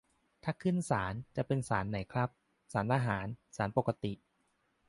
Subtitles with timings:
[0.43, 2.29] ถ้าขึ้นศาล จะเป็นศาลไหนครับ
[2.73, 4.13] ศาลทหาร ศาลปกติ